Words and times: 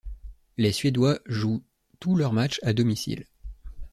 Les 0.57 0.71
Suédois 0.71 1.19
jouent 1.27 1.61
tous 1.99 2.15
leurs 2.15 2.33
matchs 2.33 2.59
à 2.63 2.73
domicile. 2.73 3.27